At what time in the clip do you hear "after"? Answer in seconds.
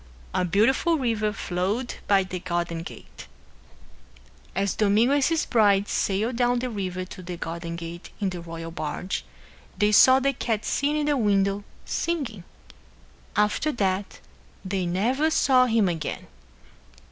13.35-13.71